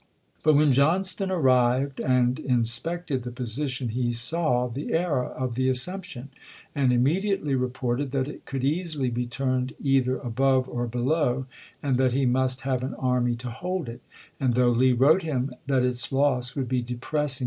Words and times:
But 0.41 0.55
when 0.55 0.73
Johnston 0.73 1.29
arrived 1.29 1.99
and 1.99 2.39
inspected 2.39 3.21
the 3.21 3.29
position 3.29 3.89
he 3.89 4.11
saw 4.11 4.67
the 4.67 4.93
error 4.93 5.27
of 5.27 5.53
the 5.53 5.69
assumption, 5.69 6.29
and 6.73 6.91
immediately 6.91 7.53
reported 7.53 8.09
that 8.09 8.27
it 8.27 8.45
could 8.45 8.63
easily 8.63 9.11
be 9.11 9.27
turned 9.27 9.73
either 9.79 10.17
above 10.17 10.67
or 10.67 10.87
below, 10.87 11.45
and 11.83 11.97
that 11.97 12.13
he 12.13 12.25
must 12.25 12.61
have 12.61 12.81
an 12.81 12.95
army 12.95 13.35
to 13.35 13.51
hold 13.51 13.87
it, 13.87 14.01
and 14.39 14.55
though 14.55 14.73
j^l^ston 14.73 14.93
^®® 14.97 14.99
wrote 14.99 15.21
him 15.21 15.53
that 15.67 15.83
its 15.85 16.11
loss 16.11 16.55
would 16.55 16.67
be" 16.67 16.81
depressing 16.81 17.35
w!" 17.35 17.39